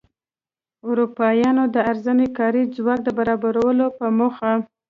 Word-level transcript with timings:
اروپایانو 0.87 1.63
د 1.73 1.75
ارزانه 1.91 2.27
کاري 2.37 2.63
ځواک 2.75 2.99
د 3.03 3.09
برابرولو 3.19 3.85
په 3.97 4.05
موخه. 4.17 4.51